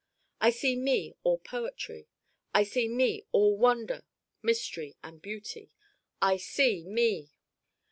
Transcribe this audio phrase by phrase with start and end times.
[0.39, 2.07] I see Me all poetry.
[2.55, 4.03] I see Me all wonder,
[4.41, 5.75] mystery and beauty.
[6.19, 7.29] I see Me!